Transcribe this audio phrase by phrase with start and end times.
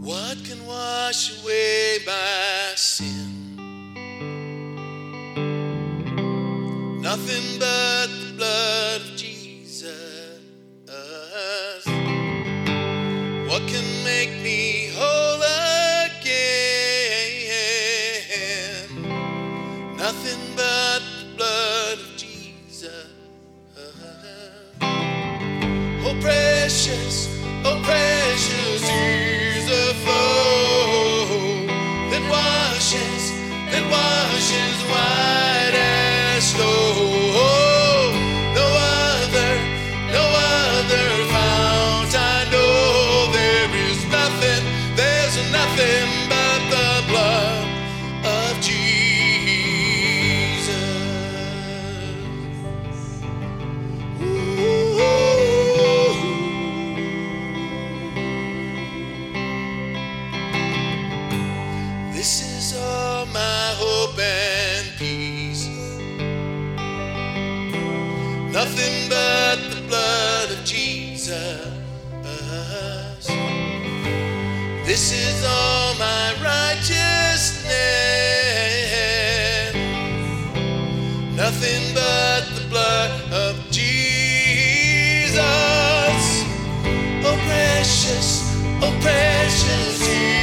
[0.00, 3.56] What can wash away my sin?
[7.00, 9.86] Nothing but the blood of Jesus.
[13.46, 15.07] What can make me whole?
[26.68, 27.37] precious.
[74.98, 77.62] This is all my righteousness.
[81.36, 85.38] Nothing but the blood of Jesus.
[87.22, 88.42] Oh, precious,
[88.82, 90.37] oh, precious Jesus.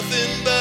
[0.00, 0.57] nothing but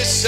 [0.00, 0.24] this